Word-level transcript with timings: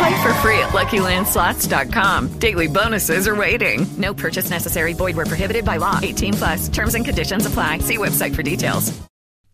Play 0.00 0.22
for 0.22 0.32
free 0.40 0.58
at 0.58 0.70
LuckyLandSlots.com. 0.72 2.38
Daily 2.38 2.68
bonuses 2.68 3.28
are 3.28 3.36
waiting. 3.36 3.86
No 3.98 4.14
purchase 4.14 4.48
necessary. 4.48 4.94
Void 4.94 5.14
where 5.16 5.26
prohibited 5.26 5.64
by 5.64 5.76
law. 5.76 5.98
18 6.00 6.34
plus. 6.34 6.68
Terms 6.70 6.94
and 6.94 7.04
conditions 7.04 7.44
apply. 7.44 7.80
See 7.80 7.98
website 7.98 8.34
for 8.34 8.42
details. 8.42 8.94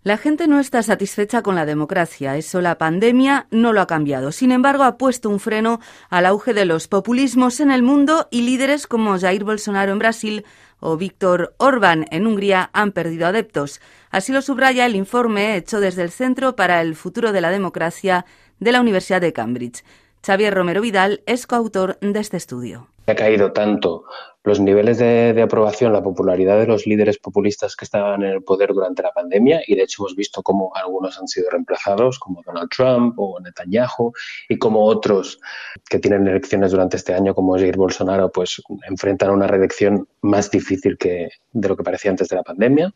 La 0.05 0.19
gente 0.19 0.47
no 0.47 0.61
está 0.61 0.85
satisfecha 0.85 1.43
con 1.43 1.57
la 1.57 1.67
democracia, 1.67 2.37
eso 2.37 2.61
la 2.61 2.79
pandemia 2.79 3.49
no 3.51 3.73
lo 3.73 3.81
ha 3.81 3.89
cambiado. 3.89 4.31
Sin 4.31 4.53
embargo, 4.53 4.85
ha 4.85 4.99
puesto 4.99 5.29
un 5.29 5.41
freno 5.41 5.81
al 6.11 6.27
auge 6.27 6.55
de 6.55 6.65
los 6.65 6.87
populismos 6.87 7.59
en 7.59 7.73
el 7.73 7.83
mundo 7.83 8.29
y 8.31 8.43
líderes 8.43 8.87
como 8.87 9.19
Jair 9.19 9.43
Bolsonaro 9.43 9.91
en 9.91 9.99
Brasil 9.99 10.45
o 10.79 10.97
Víctor 10.97 11.57
Orbán 11.59 12.07
en 12.13 12.29
Hungría 12.29 12.71
han 12.73 12.93
perdido 12.93 13.27
adeptos. 13.27 13.81
Así 14.11 14.33
lo 14.33 14.43
subraya 14.43 14.87
el 14.87 14.95
informe 14.95 15.57
hecho 15.57 15.81
desde 15.81 16.03
el 16.03 16.13
Centro 16.13 16.55
para 16.55 16.83
el 16.83 16.95
Futuro 16.95 17.33
de 17.33 17.41
la 17.41 17.51
Democracia 17.51 18.27
de 18.61 18.71
la 18.71 18.81
Universidad 18.81 19.21
de 19.21 19.33
Cambridge. 19.33 19.83
Xavier 20.25 20.55
Romero 20.55 20.81
Vidal 20.81 21.23
es 21.27 21.47
coautor 21.47 21.99
de 22.01 22.21
este 22.21 22.37
estudio. 22.37 22.89
Ha 23.07 23.15
caído 23.15 23.53
tanto 23.53 24.05
los 24.47 24.61
niveles 24.61 24.99
de, 24.99 25.43
aprobación, 25.43 25.93
la 25.93 26.03
popularidad 26.03 26.59
de 26.59 26.67
los 26.67 26.87
líderes 26.87 27.19
populistas 27.19 27.75
que 27.75 27.85
estaban 27.85 28.23
en 28.23 28.31
el 28.31 28.43
poder 28.43 28.73
durante 28.73 29.03
la 29.03 29.11
pandemia 29.11 29.61
y 29.67 29.75
de 29.75 29.83
hecho 29.83 30.03
hemos 30.03 30.15
visto 30.15 30.41
cómo 30.43 30.71
algunos 30.75 31.19
han 31.19 31.27
sido 31.27 31.51
reemplazados, 31.51 32.21
como 32.21 32.43
Donald 32.47 32.71
Trump 32.71 33.15
o 33.19 33.41
Netanyahu, 33.41 34.13
y 34.49 34.57
como 34.59 34.85
otros 34.85 35.41
que 35.89 35.99
tienen 35.99 36.29
elecciones 36.29 36.71
durante 36.71 36.97
este 36.97 37.13
año, 37.13 37.35
como 37.35 37.57
Jair 37.57 37.77
Bolsonaro, 37.77 38.31
pues 38.31 38.63
enfrentan 38.89 39.31
una 39.31 39.49
reelección 39.49 40.09
más 40.23 40.49
difícil 40.49 40.97
que 40.97 41.31
de 41.53 41.69
lo 41.69 41.77
que 41.77 41.83
parecía 41.83 42.13
antes 42.13 42.29
de 42.29 42.37
la 42.37 42.45
pandemia. 42.45 42.93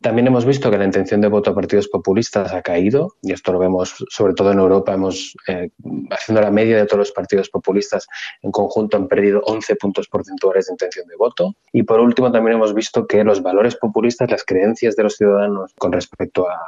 También 0.00 0.28
hemos 0.28 0.46
visto 0.46 0.70
que 0.70 0.78
la 0.78 0.86
intención 0.86 1.20
de 1.20 1.28
voto 1.28 1.50
a 1.50 1.54
partidos 1.54 1.88
populistas 1.88 2.54
ha 2.54 2.62
caído, 2.62 3.16
y 3.20 3.32
esto 3.32 3.52
lo 3.52 3.58
vemos 3.58 4.02
sobre 4.08 4.32
todo 4.32 4.50
en 4.50 4.58
Europa. 4.58 4.94
Hemos, 4.94 5.36
eh, 5.46 5.68
haciendo 6.10 6.40
la 6.40 6.50
media 6.50 6.78
de 6.78 6.86
todos 6.86 7.00
los 7.00 7.12
partidos 7.12 7.50
populistas 7.50 8.08
en 8.40 8.50
conjunto, 8.50 8.96
han 8.96 9.08
perdido 9.08 9.42
11 9.44 9.76
puntos 9.76 10.08
porcentuales 10.08 10.66
de 10.66 10.72
intención 10.72 11.06
de 11.06 11.16
voto. 11.16 11.54
Y 11.72 11.82
por 11.82 12.00
último, 12.00 12.32
también 12.32 12.56
hemos 12.56 12.72
visto 12.72 13.06
que 13.06 13.22
los 13.24 13.42
valores 13.42 13.76
populistas, 13.76 14.30
las 14.30 14.42
creencias 14.42 14.96
de 14.96 15.02
los 15.02 15.16
ciudadanos 15.16 15.74
con 15.76 15.92
respecto 15.92 16.48
a, 16.48 16.58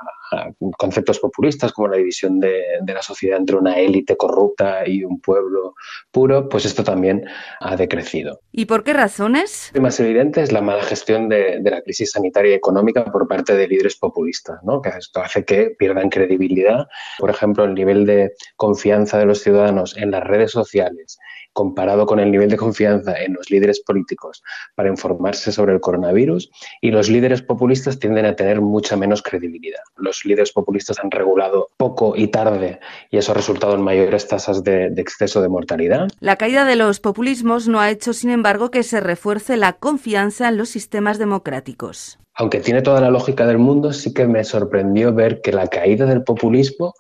conceptos 0.79 1.19
populistas, 1.19 1.73
como 1.73 1.89
la 1.89 1.97
división 1.97 2.41
de, 2.41 2.63
de 2.81 2.95
la 2.95 3.03
sociedad 3.03 3.39
entre 3.39 3.57
una 3.57 3.79
élite 3.79 4.17
corrupta 4.17 4.87
y 4.87 5.05
un 5.05 5.21
pueblo 5.21 5.75
puro, 6.11 6.49
pues 6.49 6.65
esto 6.65 6.85
también 6.85 7.25
ha 7.61 7.77
decrecido. 7.77 8.41
¿Y 8.53 8.67
por 8.67 8.85
qué 8.85 8.93
razones? 8.93 9.71
El 9.75 9.83
más 9.83 9.99
evidente 10.01 10.43
es 10.43 10.53
la 10.53 10.61
mala 10.61 10.83
gestión 10.83 11.29
de, 11.29 11.59
de 11.61 11.71
la 11.71 11.83
crisis 11.83 12.13
sanitaria 12.13 12.53
y 12.53 12.55
económica 12.55 13.05
por 13.05 13.27
parte 13.29 13.57
de 13.57 13.69
líderes 13.69 13.97
populistas, 13.97 14.59
¿no? 14.63 14.81
que 14.81 14.91
esto 14.91 15.21
hace 15.21 15.45
que 15.45 15.71
pierdan 15.79 16.11
credibilidad. 16.11 16.87
Por 17.19 17.31
ejemplo, 17.31 17.65
el 17.65 17.75
nivel 17.75 18.07
de 18.07 18.33
confianza 18.57 19.19
de 19.19 19.27
los 19.27 19.43
ciudadanos 19.43 19.97
en 19.97 20.11
las 20.11 20.23
redes 20.23 20.51
sociales 20.51 21.19
comparado 21.53 22.07
con 22.07 22.21
el 22.21 22.31
nivel 22.31 22.51
de 22.51 22.57
confianza 22.57 23.21
en 23.21 23.35
los 23.35 23.51
líderes 23.51 23.81
políticos 23.81 24.43
para 24.75 24.89
informarse 24.89 25.53
sobre 25.53 25.73
el 25.73 25.81
coronavirus 25.81 26.51
y 26.81 26.91
los 26.91 27.09
líderes 27.09 27.43
populistas 27.43 27.99
tienden 27.99 28.27
a 28.27 28.37
tener 28.37 28.61
mucha 28.61 28.97
menos 28.97 29.23
credibilidad. 29.23 29.81
Los 29.97 30.25
líderes 30.25 30.53
populistas 30.53 30.99
han 31.01 31.11
regulado 31.11 31.69
poco 31.77 32.15
y 32.17 32.29
tarde 32.29 32.81
y 33.11 33.19
eso 33.19 33.33
ha 33.33 33.35
resultado 33.35 33.75
en 33.75 33.83
mayores 33.83 34.29
tasas 34.29 34.65
de, 34.65 34.91
de 34.91 35.03
exceso 35.03 35.43
de 35.43 35.49
mortalidad. 35.49 36.09
La 36.21 36.37
caída 36.37 36.65
de 36.65 36.77
los 36.77 37.01
populismos 37.01 37.69
no 37.69 37.81
ha 37.81 37.91
hecho, 37.91 38.13
sin 38.13 38.31
embargo, 38.31 38.71
que 38.71 38.83
se 38.83 39.01
refuerce 39.01 39.57
la 39.57 39.75
confianza 39.75 40.49
en 40.49 40.57
los 40.57 40.71
sistemas 40.71 41.19
democráticos 41.19 42.19
aunque 42.35 42.61
tiene 42.61 42.83
toda 42.83 43.01
la 43.01 43.11
lógica 43.11 43.47
del 43.47 43.59
mundo, 43.59 43.93
sí 43.93 44.15
que 44.15 44.27
me 44.27 44.45
sorprendió 44.45 45.13
ver 45.13 45.41
que 45.43 45.53
la 45.53 45.67
caída 45.67 46.07
del 46.07 46.25
populismo 46.25 46.95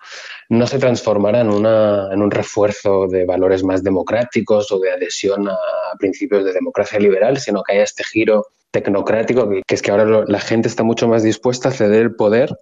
no 0.48 0.66
se 0.66 0.78
transformara 0.78 1.40
en, 1.40 1.48
una, 1.48 2.12
en 2.12 2.20
un 2.20 2.30
refuerzo 2.30 3.06
de 3.08 3.24
valores 3.24 3.64
más 3.64 3.82
democráticos 3.82 4.70
o 4.70 4.78
de 4.78 4.92
adhesión 4.92 5.48
a 5.48 5.56
principios 5.98 6.44
de 6.44 6.52
democracia 6.52 6.98
liberal, 6.98 7.38
sino 7.38 7.62
que 7.62 7.74
haya 7.74 7.84
este 7.84 8.04
giro 8.04 8.46
tecnocrático, 8.70 9.48
que, 9.48 9.74
es 9.74 9.80
que 9.80 9.90
ahora 9.90 10.24
la 10.26 10.40
gente 10.40 10.68
está 10.68 10.82
mucho 10.82 11.08
más 11.08 11.22
dispuesta 11.22 11.70
a 11.70 11.72
ceder 11.72 12.02
el 12.02 12.14
poder 12.14 12.54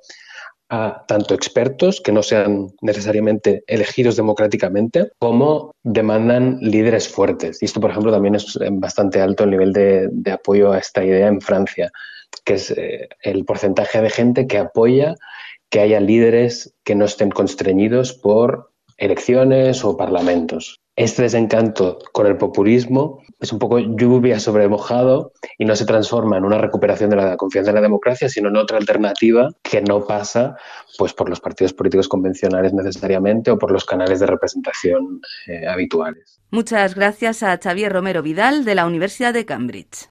a 0.73 1.05
tanto 1.09 1.35
expertos 1.35 2.01
que 2.01 2.13
no 2.13 2.23
sean 2.23 2.69
necesariamente 2.81 3.65
elegidos 3.67 4.15
democráticamente, 4.15 5.11
como 5.19 5.75
demandan 5.83 6.59
líderes 6.61 7.09
fuertes. 7.09 7.61
Y 7.61 7.65
esto, 7.65 7.81
por 7.81 7.91
ejemplo, 7.91 8.13
también 8.13 8.37
es 8.37 8.57
bastante 8.71 9.21
alto 9.21 9.43
el 9.43 9.51
nivel 9.51 9.73
de 9.73 10.31
apoyo 10.31 10.71
a 10.71 10.79
esta 10.79 11.05
idea 11.05 11.27
en 11.27 11.41
Francia 11.41 11.91
que 12.45 12.55
es 12.55 12.71
eh, 12.71 13.09
el 13.23 13.45
porcentaje 13.45 14.01
de 14.01 14.11
gente 14.11 14.47
que 14.47 14.59
apoya 14.59 15.15
que 15.71 15.81
haya 15.81 16.01
líderes 16.01 16.75
que 16.85 16.97
no 16.97 17.05
estén 17.05 17.31
constreñidos 17.31 18.13
por 18.13 18.73
elecciones 18.99 19.85
o 19.85 19.97
parlamentos. 19.97 20.81
Este 20.97 21.23
desencanto 21.23 21.99
con 22.13 22.27
el 22.27 22.37
populismo 22.37 23.23
es 23.39 23.53
un 23.53 23.59
poco 23.59 23.79
lluvia 23.79 24.39
sobre 24.39 24.69
mojado 24.69 25.33
y 25.57 25.65
no 25.65 25.75
se 25.75 25.87
transforma 25.87 26.37
en 26.37 26.45
una 26.45 26.59
recuperación 26.59 27.09
de 27.09 27.17
la 27.17 27.37
confianza 27.39 27.71
en 27.71 27.77
la 27.77 27.81
democracia, 27.81 28.29
sino 28.29 28.51
en 28.51 28.57
otra 28.57 28.77
alternativa 28.77 29.49
que 29.63 29.81
no 29.81 30.05
pasa 30.05 30.57
pues, 30.99 31.15
por 31.15 31.31
los 31.31 31.41
partidos 31.41 31.73
políticos 31.73 32.09
convencionales 32.09 32.75
necesariamente 32.75 33.51
o 33.51 33.59
por 33.59 33.71
los 33.71 33.87
canales 33.87 34.21
de 34.21 34.27
representación 34.27 35.23
eh, 35.47 35.67
habituales. 35.67 36.43
Muchas 36.51 36.95
gracias 36.95 37.43
a 37.43 37.57
Xavier 37.57 37.93
Romero 37.93 38.23
Vidal 38.23 38.67
de 38.67 38.75
la 38.75 38.85
Universidad 38.85 39.33
de 39.33 39.47
Cambridge. 39.47 40.11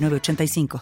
85. 0.09 0.67